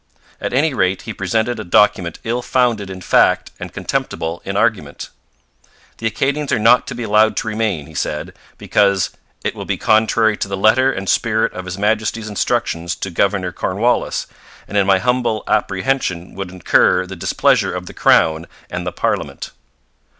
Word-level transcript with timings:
At 0.41 0.51
any 0.51 0.73
rate, 0.73 1.03
he 1.03 1.13
presented 1.13 1.59
a 1.59 1.63
document 1.63 2.17
ill 2.23 2.41
founded 2.41 2.89
in 2.89 3.01
fact 3.01 3.51
and 3.59 3.71
contemptible 3.71 4.41
in 4.43 4.57
argument. 4.57 5.09
The 5.99 6.07
Acadians 6.07 6.51
are 6.51 6.57
not 6.57 6.87
to 6.87 6.95
be 6.95 7.03
allowed 7.03 7.37
to 7.37 7.47
remain, 7.47 7.85
he 7.85 7.93
said, 7.93 8.33
because 8.57 9.11
'it 9.43 9.53
will 9.53 9.63
be 9.65 9.77
contrary 9.77 10.35
to 10.37 10.47
the 10.47 10.57
letter 10.57 10.91
and 10.91 11.07
spirit 11.07 11.53
of 11.53 11.65
His 11.65 11.77
Majesty's 11.77 12.29
instructions 12.29 12.95
to 12.95 13.11
Governor 13.11 13.51
Cornwallis, 13.51 14.25
and 14.67 14.75
in 14.75 14.87
my 14.87 14.97
humble 14.97 15.43
apprehension 15.47 16.33
would 16.33 16.49
incur 16.49 17.05
the 17.05 17.15
displeasure 17.15 17.71
of 17.75 17.85
the 17.85 17.93
crown 17.93 18.47
and 18.71 18.87
the 18.87 18.91
parliament.' 18.91 19.51